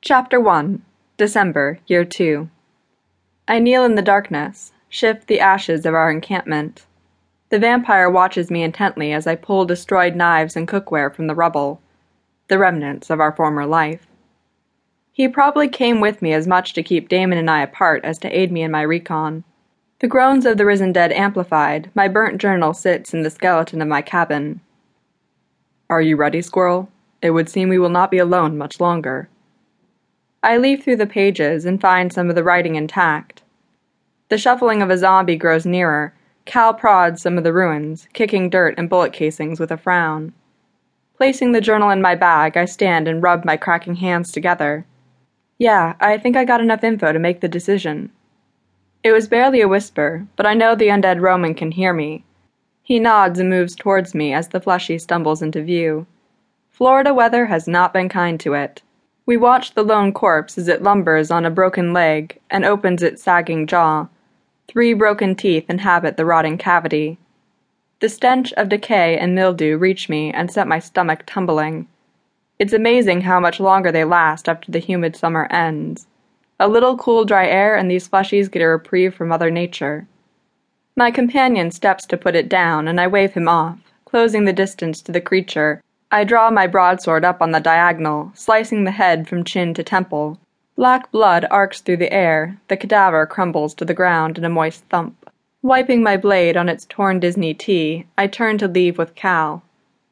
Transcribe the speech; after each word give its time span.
Chapter 0.00 0.38
1 0.38 0.80
December, 1.16 1.80
Year 1.88 2.04
2 2.04 2.48
I 3.48 3.58
kneel 3.58 3.84
in 3.84 3.96
the 3.96 4.00
darkness, 4.00 4.72
shift 4.88 5.26
the 5.26 5.40
ashes 5.40 5.84
of 5.84 5.92
our 5.92 6.08
encampment. 6.08 6.86
The 7.48 7.58
vampire 7.58 8.08
watches 8.08 8.48
me 8.48 8.62
intently 8.62 9.12
as 9.12 9.26
I 9.26 9.34
pull 9.34 9.64
destroyed 9.64 10.14
knives 10.14 10.54
and 10.54 10.68
cookware 10.68 11.12
from 11.12 11.26
the 11.26 11.34
rubble, 11.34 11.80
the 12.46 12.60
remnants 12.60 13.10
of 13.10 13.18
our 13.18 13.32
former 13.32 13.66
life. 13.66 14.06
He 15.10 15.26
probably 15.26 15.66
came 15.66 16.00
with 16.00 16.22
me 16.22 16.32
as 16.32 16.46
much 16.46 16.74
to 16.74 16.82
keep 16.84 17.08
Damon 17.08 17.36
and 17.36 17.50
I 17.50 17.62
apart 17.62 18.04
as 18.04 18.18
to 18.18 18.30
aid 18.30 18.52
me 18.52 18.62
in 18.62 18.70
my 18.70 18.82
recon. 18.82 19.42
The 19.98 20.06
groans 20.06 20.46
of 20.46 20.58
the 20.58 20.64
risen 20.64 20.92
dead 20.92 21.10
amplified, 21.10 21.90
my 21.96 22.06
burnt 22.06 22.40
journal 22.40 22.72
sits 22.72 23.12
in 23.12 23.24
the 23.24 23.30
skeleton 23.30 23.82
of 23.82 23.88
my 23.88 24.02
cabin. 24.02 24.60
Are 25.90 26.00
you 26.00 26.16
ready, 26.16 26.40
Squirrel? 26.40 26.88
It 27.20 27.30
would 27.30 27.48
seem 27.48 27.68
we 27.68 27.80
will 27.80 27.88
not 27.88 28.12
be 28.12 28.18
alone 28.18 28.56
much 28.56 28.78
longer. 28.78 29.28
I 30.42 30.56
leaf 30.56 30.84
through 30.84 30.96
the 30.96 31.06
pages 31.06 31.64
and 31.64 31.80
find 31.80 32.12
some 32.12 32.28
of 32.28 32.36
the 32.36 32.44
writing 32.44 32.76
intact. 32.76 33.42
The 34.28 34.38
shuffling 34.38 34.82
of 34.82 34.90
a 34.90 34.98
zombie 34.98 35.36
grows 35.36 35.66
nearer. 35.66 36.14
Cal 36.44 36.72
prods 36.72 37.22
some 37.22 37.36
of 37.36 37.44
the 37.44 37.52
ruins, 37.52 38.08
kicking 38.12 38.48
dirt 38.48 38.74
and 38.78 38.88
bullet 38.88 39.12
casings 39.12 39.58
with 39.58 39.70
a 39.70 39.76
frown. 39.76 40.32
Placing 41.16 41.52
the 41.52 41.60
journal 41.60 41.90
in 41.90 42.00
my 42.00 42.14
bag, 42.14 42.56
I 42.56 42.64
stand 42.64 43.08
and 43.08 43.22
rub 43.22 43.44
my 43.44 43.56
cracking 43.56 43.96
hands 43.96 44.30
together. 44.30 44.86
Yeah, 45.58 45.94
I 45.98 46.16
think 46.18 46.36
I 46.36 46.44
got 46.44 46.60
enough 46.60 46.84
info 46.84 47.12
to 47.12 47.18
make 47.18 47.40
the 47.40 47.48
decision. 47.48 48.12
It 49.02 49.12
was 49.12 49.28
barely 49.28 49.60
a 49.60 49.68
whisper, 49.68 50.26
but 50.36 50.46
I 50.46 50.54
know 50.54 50.74
the 50.74 50.88
undead 50.88 51.20
Roman 51.20 51.54
can 51.54 51.72
hear 51.72 51.92
me. 51.92 52.24
He 52.82 53.00
nods 53.00 53.40
and 53.40 53.50
moves 53.50 53.74
towards 53.74 54.14
me 54.14 54.32
as 54.32 54.48
the 54.48 54.60
fleshy 54.60 54.98
stumbles 54.98 55.42
into 55.42 55.62
view. 55.62 56.06
Florida 56.70 57.12
weather 57.12 57.46
has 57.46 57.66
not 57.66 57.92
been 57.92 58.08
kind 58.08 58.38
to 58.40 58.54
it. 58.54 58.82
We 59.28 59.36
watch 59.36 59.74
the 59.74 59.82
lone 59.82 60.14
corpse 60.14 60.56
as 60.56 60.68
it 60.68 60.82
lumbers 60.82 61.30
on 61.30 61.44
a 61.44 61.50
broken 61.50 61.92
leg 61.92 62.40
and 62.48 62.64
opens 62.64 63.02
its 63.02 63.22
sagging 63.22 63.66
jaw. 63.66 64.06
Three 64.68 64.94
broken 64.94 65.34
teeth 65.34 65.68
inhabit 65.68 66.16
the 66.16 66.24
rotting 66.24 66.56
cavity. 66.56 67.18
The 68.00 68.08
stench 68.08 68.54
of 68.54 68.70
decay 68.70 69.18
and 69.18 69.34
mildew 69.34 69.76
reach 69.76 70.08
me 70.08 70.32
and 70.32 70.50
set 70.50 70.66
my 70.66 70.78
stomach 70.78 71.24
tumbling. 71.26 71.88
It's 72.58 72.72
amazing 72.72 73.20
how 73.20 73.38
much 73.38 73.60
longer 73.60 73.92
they 73.92 74.02
last 74.02 74.48
after 74.48 74.72
the 74.72 74.78
humid 74.78 75.14
summer 75.14 75.46
ends. 75.50 76.06
A 76.58 76.66
little 76.66 76.96
cool, 76.96 77.26
dry 77.26 77.48
air, 77.48 77.76
and 77.76 77.90
these 77.90 78.08
fleshies 78.08 78.50
get 78.50 78.62
a 78.62 78.66
reprieve 78.66 79.14
from 79.14 79.28
Mother 79.28 79.50
Nature. 79.50 80.06
My 80.96 81.10
companion 81.10 81.70
steps 81.70 82.06
to 82.06 82.16
put 82.16 82.34
it 82.34 82.48
down, 82.48 82.88
and 82.88 82.98
I 82.98 83.08
wave 83.08 83.34
him 83.34 83.46
off, 83.46 83.78
closing 84.06 84.46
the 84.46 84.54
distance 84.54 85.02
to 85.02 85.12
the 85.12 85.20
creature 85.20 85.82
I 86.10 86.24
draw 86.24 86.50
my 86.50 86.66
broadsword 86.66 87.22
up 87.22 87.42
on 87.42 87.50
the 87.50 87.60
diagonal, 87.60 88.32
slicing 88.34 88.84
the 88.84 88.92
head 88.92 89.28
from 89.28 89.44
chin 89.44 89.74
to 89.74 89.82
temple. 89.82 90.38
Black 90.74 91.12
blood 91.12 91.44
arcs 91.50 91.82
through 91.82 91.98
the 91.98 92.12
air, 92.12 92.58
the 92.68 92.78
cadaver 92.78 93.26
crumbles 93.26 93.74
to 93.74 93.84
the 93.84 93.92
ground 93.92 94.38
in 94.38 94.44
a 94.44 94.48
moist 94.48 94.84
thump. 94.84 95.28
Wiping 95.60 96.02
my 96.02 96.16
blade 96.16 96.56
on 96.56 96.70
its 96.70 96.86
torn 96.86 97.20
Disney 97.20 97.52
tee, 97.52 98.06
I 98.16 98.26
turn 98.26 98.56
to 98.58 98.68
leave 98.68 98.96
with 98.96 99.14
Cal. 99.14 99.62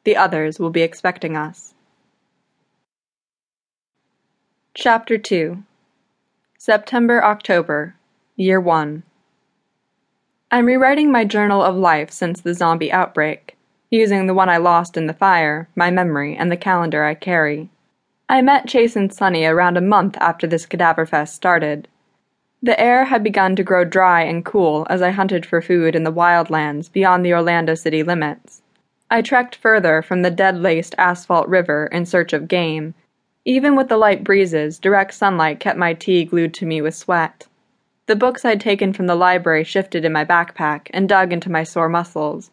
The 0.03 0.15
others 0.15 0.59
will 0.59 0.69
be 0.69 0.83
expecting 0.83 1.35
us. 1.35 1.73
Chapter 4.75 5.17
2 5.17 5.63
September 6.59 7.23
October, 7.23 7.95
Year 8.35 8.61
1 8.61 9.01
I'm 10.51 10.65
rewriting 10.67 11.11
my 11.11 11.25
journal 11.25 11.63
of 11.63 11.75
life 11.75 12.11
since 12.11 12.41
the 12.41 12.53
zombie 12.53 12.91
outbreak 12.91 13.56
using 13.89 14.27
the 14.27 14.33
one 14.33 14.49
I 14.49 14.57
lost 14.57 14.97
in 14.97 15.07
the 15.07 15.13
fire, 15.13 15.69
my 15.75 15.89
memory, 15.89 16.35
and 16.35 16.51
the 16.51 16.57
calendar 16.57 17.03
I 17.03 17.13
carry. 17.13 17.69
I 18.29 18.41
met 18.41 18.67
Chase 18.67 18.95
and 18.95 19.13
Sunny 19.13 19.45
around 19.45 19.77
a 19.77 19.81
month 19.81 20.17
after 20.19 20.45
this 20.45 20.65
cadaver 20.65 21.05
fest 21.05 21.35
started. 21.35 21.87
The 22.61 22.79
air 22.79 23.05
had 23.05 23.23
begun 23.23 23.55
to 23.55 23.63
grow 23.63 23.85
dry 23.85 24.23
and 24.23 24.43
cool 24.43 24.85
as 24.89 25.01
I 25.01 25.11
hunted 25.11 25.45
for 25.45 25.61
food 25.61 25.95
in 25.95 26.03
the 26.03 26.11
wildlands 26.11 26.91
beyond 26.91 27.23
the 27.23 27.33
Orlando 27.33 27.75
city 27.75 28.03
limits. 28.03 28.61
I 29.09 29.21
trekked 29.21 29.55
further 29.55 30.01
from 30.01 30.21
the 30.21 30.31
dead 30.31 30.57
laced 30.57 30.95
asphalt 30.97 31.47
river 31.47 31.87
in 31.91 32.05
search 32.05 32.33
of 32.33 32.49
game. 32.49 32.93
Even 33.45 33.77
with 33.77 33.87
the 33.87 33.95
light 33.95 34.25
breezes, 34.25 34.79
direct 34.79 35.13
sunlight 35.13 35.61
kept 35.61 35.79
my 35.79 35.93
tee 35.93 36.25
glued 36.25 36.53
to 36.55 36.65
me 36.65 36.81
with 36.81 36.95
sweat. 36.95 37.47
The 38.07 38.17
books 38.17 38.43
I'd 38.43 38.59
taken 38.59 38.91
from 38.91 39.07
the 39.07 39.15
library 39.15 39.63
shifted 39.63 40.03
in 40.03 40.11
my 40.11 40.25
backpack 40.25 40.87
and 40.91 41.07
dug 41.07 41.31
into 41.31 41.51
my 41.51 41.63
sore 41.63 41.87
muscles. 41.87 42.51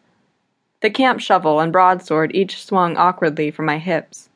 The 0.85 0.91
camp 0.91 1.19
shovel 1.19 1.61
and 1.61 1.73
broadsword 1.73 2.35
each 2.35 2.63
swung 2.63 2.95
awkwardly 2.95 3.49
from 3.49 3.65
my 3.65 3.79
hips. 3.79 4.29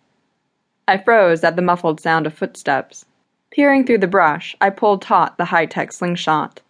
I 0.88 0.98
froze 0.98 1.44
at 1.44 1.56
the 1.56 1.62
muffled 1.62 2.02
sound 2.02 2.26
of 2.26 2.34
footsteps. 2.34 3.06
Peering 3.52 3.86
through 3.86 4.00
the 4.00 4.08
brush, 4.08 4.56
I 4.60 4.72
pulled 4.72 5.04
taut 5.04 5.38
the 5.38 5.46
high 5.46 5.68
tech 5.68 5.92
slingshot. 5.92 6.62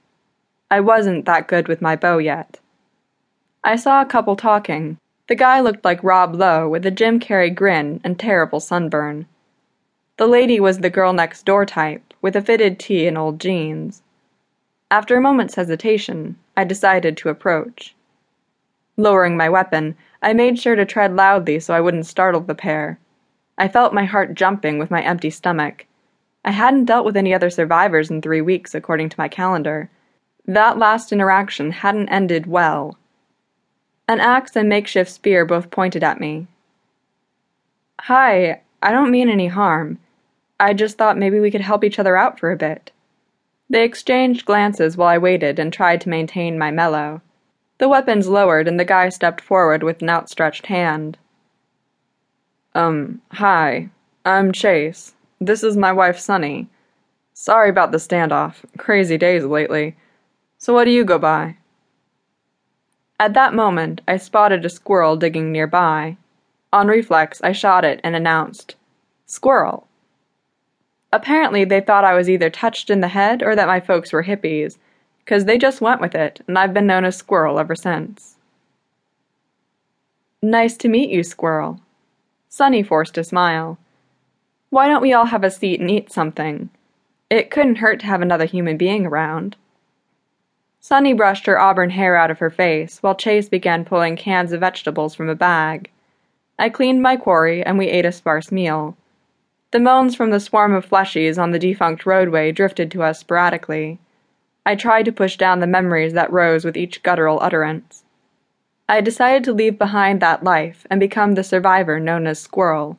I 0.70 0.82
wasn't 0.82 1.24
that 1.28 1.48
good 1.48 1.70
with 1.70 1.82
my 1.82 1.96
bow 1.96 2.18
yet. 2.18 2.60
I 3.64 3.78
saw 3.78 4.02
a 4.02 4.06
couple 4.06 4.36
talking. 4.36 4.98
The 5.28 5.36
guy 5.36 5.62
looked 5.62 5.86
like 5.86 6.04
Rob 6.04 6.36
Lowe 6.36 6.68
with 6.68 6.86
a 6.86 6.92
Jim 6.92 7.18
Carrey 7.18 7.56
grin 7.56 8.02
and 8.04 8.20
terrible 8.20 8.60
sunburn. 8.60 9.28
The 10.18 10.28
lady 10.28 10.60
was 10.60 10.80
the 10.80 10.90
girl 10.90 11.14
next 11.14 11.46
door 11.46 11.66
type, 11.66 12.14
with 12.22 12.36
a 12.36 12.42
fitted 12.42 12.80
tee 12.80 13.08
and 13.08 13.18
old 13.18 13.40
jeans. 13.40 14.02
After 14.92 15.16
a 15.16 15.22
moment's 15.22 15.56
hesitation, 15.56 16.36
I 16.58 16.66
decided 16.66 17.16
to 17.16 17.30
approach. 17.30 17.96
Lowering 19.00 19.38
my 19.38 19.48
weapon, 19.48 19.96
I 20.22 20.34
made 20.34 20.60
sure 20.60 20.76
to 20.76 20.84
tread 20.84 21.16
loudly 21.16 21.62
so 21.62 21.74
I 21.74 21.80
wouldn't 21.80 22.06
startle 22.06 22.42
the 22.42 22.54
pair. 22.54 23.00
I 23.58 23.70
felt 23.70 23.94
my 23.94 24.04
heart 24.04 24.36
jumping 24.36 24.78
with 24.78 24.92
my 24.92 25.02
empty 25.02 25.30
stomach. 25.30 25.86
I 26.44 26.52
hadn't 26.52 26.84
dealt 26.84 27.06
with 27.06 27.16
any 27.16 27.34
other 27.34 27.50
survivors 27.50 28.12
in 28.12 28.22
three 28.22 28.42
weeks, 28.42 28.76
according 28.76 29.08
to 29.08 29.16
my 29.18 29.30
calendar. 29.30 29.90
That 30.46 30.78
last 30.78 31.14
interaction 31.14 31.72
hadn't 31.72 32.10
ended 32.10 32.46
well. 32.46 32.98
An 34.10 34.20
axe 34.20 34.58
and 34.58 34.68
makeshift 34.68 35.10
spear 35.10 35.46
both 35.46 35.72
pointed 35.72 36.04
at 36.04 36.20
me. 36.20 36.48
Hi, 38.02 38.60
I 38.84 38.92
don't 38.92 39.12
mean 39.12 39.30
any 39.30 39.48
harm. 39.48 40.00
I 40.60 40.74
just 40.74 40.98
thought 40.98 41.18
maybe 41.18 41.40
we 41.40 41.52
could 41.52 41.62
help 41.62 41.86
each 41.86 42.00
other 42.00 42.18
out 42.18 42.38
for 42.38 42.52
a 42.52 42.58
bit. 42.58 42.92
They 43.70 43.86
exchanged 43.86 44.46
glances 44.46 44.98
while 44.98 45.08
I 45.08 45.18
waited 45.18 45.58
and 45.58 45.72
tried 45.72 46.02
to 46.02 46.10
maintain 46.10 46.60
my 46.60 46.70
mellow. 46.70 47.22
The 47.80 47.90
weapons 47.90 48.28
lowered, 48.28 48.68
and 48.68 48.80
the 48.80 48.86
guy 48.86 49.08
stepped 49.08 49.40
forward 49.40 49.84
with 49.84 50.02
an 50.02 50.10
outstretched 50.10 50.68
hand. 50.68 51.18
Um, 52.76 53.22
hi. 53.32 53.90
I'm 54.26 54.52
Chase. 54.52 55.14
This 55.40 55.64
is 55.64 55.78
my 55.78 55.94
wife, 55.94 56.20
Sunny. 56.20 56.68
Sorry 57.34 57.70
about 57.70 57.94
the 57.94 57.98
standoff. 57.98 58.56
Crazy 58.78 59.18
days 59.18 59.46
lately. 59.46 59.96
So 60.58 60.74
what 60.74 60.84
do 60.84 60.92
you 60.92 61.06
go 61.06 61.18
by? 61.18 61.56
At 63.18 63.34
that 63.34 63.54
moment, 63.54 64.02
I 64.10 64.18
spotted 64.18 64.66
a 64.66 64.70
squirrel 64.70 65.16
digging 65.16 65.54
nearby. 65.54 66.18
On 66.74 66.88
reflex, 66.88 67.42
I 67.42 67.54
shot 67.54 67.86
it 67.86 68.02
and 68.04 68.14
announced, 68.14 68.76
Squirrel. 69.26 69.88
Apparently, 71.14 71.64
they 71.64 71.80
thought 71.80 72.04
I 72.04 72.14
was 72.14 72.30
either 72.30 72.50
touched 72.50 72.90
in 72.90 73.00
the 73.00 73.08
head 73.08 73.42
or 73.42 73.56
that 73.56 73.68
my 73.68 73.80
folks 73.80 74.12
were 74.12 74.24
hippies, 74.24 74.78
because 75.30 75.46
they 75.46 75.60
just 75.60 75.80
went 75.80 76.02
with 76.02 76.16
it, 76.16 76.42
and 76.48 76.58
I've 76.58 76.74
been 76.74 76.88
known 76.88 77.06
as 77.06 77.16
Squirrel 77.16 77.60
ever 77.60 77.76
since. 77.76 78.38
Nice 80.42 80.76
to 80.78 80.88
meet 80.88 81.12
you, 81.12 81.22
Squirrel. 81.22 81.82
Sunny 82.48 82.82
forced 82.82 83.16
a 83.16 83.24
smile. 83.24 83.78
Why 84.72 84.88
don't 84.88 85.04
we 85.04 85.14
all 85.14 85.26
have 85.26 85.44
a 85.44 85.52
seat 85.52 85.80
and 85.80 85.92
eat 85.92 86.12
something? 86.12 86.72
It 87.30 87.52
couldn't 87.52 87.76
hurt 87.76 88.00
to 88.00 88.08
have 88.08 88.24
another 88.24 88.46
human 88.46 88.76
being 88.76 89.06
around. 89.06 89.56
Sunny 90.80 91.14
brushed 91.14 91.46
her 91.46 91.60
auburn 91.60 91.92
hair 91.92 92.16
out 92.16 92.32
of 92.32 92.40
her 92.40 92.50
face 92.50 92.98
while 93.04 93.14
Chase 93.14 93.50
began 93.50 93.86
pulling 93.86 94.16
cans 94.16 94.52
of 94.52 94.62
vegetables 94.62 95.14
from 95.14 95.30
a 95.30 95.36
bag. 95.36 95.92
I 96.58 96.70
cleaned 96.70 97.04
my 97.04 97.18
quarry 97.18 97.64
and 97.64 97.78
we 97.78 97.88
ate 97.88 98.06
a 98.06 98.12
sparse 98.12 98.52
meal. 98.52 98.98
The 99.70 99.80
moans 99.80 100.16
from 100.16 100.32
the 100.32 100.40
swarm 100.40 100.74
of 100.74 100.90
fleshies 100.90 101.38
on 101.38 101.52
the 101.52 101.60
defunct 101.60 102.08
roadway 102.08 102.52
drifted 102.52 102.90
to 102.90 103.04
us 103.04 103.20
sporadically. 103.20 104.00
I 104.66 104.76
tried 104.76 105.06
to 105.06 105.12
push 105.12 105.38
down 105.38 105.60
the 105.60 105.68
memories 105.68 106.14
that 106.14 106.32
rose 106.32 106.66
with 106.66 106.78
each 106.78 107.02
guttural 107.04 107.40
utterance. 107.42 108.04
I 108.88 109.02
decided 109.02 109.44
to 109.44 109.54
leave 109.54 109.78
behind 109.78 110.22
that 110.22 110.44
life 110.44 110.86
and 110.90 111.00
become 111.00 111.34
the 111.34 111.44
survivor 111.44 112.00
known 112.00 112.28
as 112.28 112.40
Squirrel. 112.40 112.98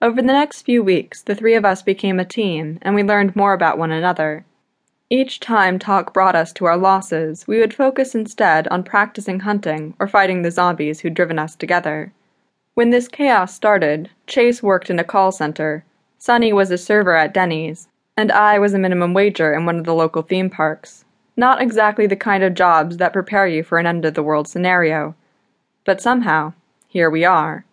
Over 0.00 0.22
the 0.22 0.26
next 0.26 0.62
few 0.62 0.82
weeks, 0.82 1.22
the 1.22 1.34
three 1.34 1.54
of 1.54 1.64
us 1.64 1.82
became 1.82 2.20
a 2.20 2.24
team, 2.24 2.78
and 2.82 2.94
we 2.94 3.02
learned 3.02 3.34
more 3.34 3.54
about 3.54 3.78
one 3.78 3.90
another. 3.90 4.44
Each 5.10 5.40
time 5.40 5.78
talk 5.78 6.12
brought 6.12 6.34
us 6.34 6.52
to 6.54 6.64
our 6.64 6.76
losses, 6.76 7.46
we 7.46 7.58
would 7.58 7.74
focus 7.74 8.14
instead 8.14 8.68
on 8.68 8.84
practicing 8.84 9.40
hunting 9.40 9.94
or 9.98 10.08
fighting 10.08 10.42
the 10.42 10.50
zombies 10.50 11.00
who'd 11.00 11.14
driven 11.14 11.38
us 11.38 11.54
together. 11.54 12.12
When 12.74 12.90
this 12.90 13.06
chaos 13.06 13.54
started, 13.54 14.10
Chase 14.26 14.62
worked 14.62 14.90
in 14.90 14.98
a 14.98 15.04
call 15.04 15.30
center, 15.30 15.84
Sunny 16.18 16.52
was 16.52 16.70
a 16.70 16.78
server 16.78 17.14
at 17.14 17.34
Denny's, 17.34 17.88
and 18.16 18.30
I 18.30 18.58
was 18.58 18.74
a 18.74 18.78
minimum 18.78 19.14
wager 19.14 19.52
in 19.52 19.66
one 19.66 19.78
of 19.78 19.84
the 19.84 19.94
local 19.94 20.22
theme 20.22 20.50
parks. 20.50 21.04
Not 21.36 21.60
exactly 21.60 22.06
the 22.06 22.16
kind 22.16 22.44
of 22.44 22.54
jobs 22.54 22.98
that 22.98 23.12
prepare 23.12 23.46
you 23.46 23.64
for 23.64 23.78
an 23.78 23.86
end 23.86 24.04
of 24.04 24.14
the 24.14 24.22
world 24.22 24.46
scenario. 24.46 25.14
But 25.84 26.00
somehow, 26.00 26.52
here 26.88 27.10
we 27.10 27.24
are. 27.24 27.64